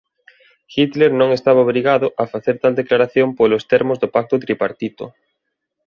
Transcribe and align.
Hitler 0.75 1.11
non 1.19 1.29
estaba 1.37 1.65
obrigado 1.67 2.07
a 2.21 2.23
facer 2.33 2.55
tal 2.63 2.73
declaración 2.81 3.27
polos 3.39 3.63
termos 3.73 3.97
do 3.99 4.07
Pacto 4.15 4.35
Tripartito. 4.43 5.05